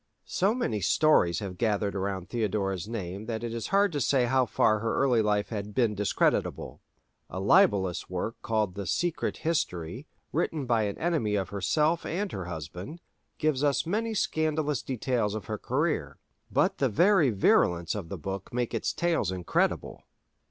[0.25, 4.47] So many stories have gathered around Theodora's name that it is hard to say how
[4.47, 6.81] far her early life had been discreditable.
[7.29, 12.45] A libellous work called the "Secret History," written by an enemy of herself and her
[12.45, 12.99] husband,(4)
[13.37, 16.17] gives us many scandalous details of her career;
[16.51, 20.01] but the very virulence of the book makes its tales incredible.